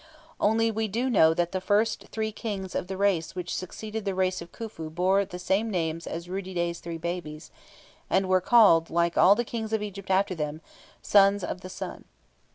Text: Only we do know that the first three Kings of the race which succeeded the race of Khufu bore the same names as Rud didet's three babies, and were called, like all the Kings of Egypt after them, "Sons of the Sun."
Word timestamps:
Only 0.39 0.71
we 0.71 0.87
do 0.87 1.11
know 1.11 1.35
that 1.35 1.51
the 1.51 1.61
first 1.61 2.07
three 2.07 2.31
Kings 2.31 2.73
of 2.73 2.87
the 2.87 2.97
race 2.97 3.35
which 3.35 3.53
succeeded 3.53 4.03
the 4.03 4.15
race 4.15 4.41
of 4.41 4.51
Khufu 4.51 4.89
bore 4.89 5.23
the 5.25 5.37
same 5.37 5.69
names 5.69 6.07
as 6.07 6.27
Rud 6.27 6.45
didet's 6.45 6.79
three 6.79 6.97
babies, 6.97 7.51
and 8.09 8.27
were 8.27 8.41
called, 8.41 8.89
like 8.89 9.15
all 9.15 9.35
the 9.35 9.45
Kings 9.45 9.73
of 9.73 9.83
Egypt 9.83 10.09
after 10.09 10.33
them, 10.33 10.61
"Sons 11.03 11.43
of 11.43 11.61
the 11.61 11.69
Sun." 11.69 12.05